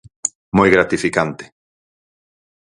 Moi 0.57 0.67
gratificante. 0.75 1.43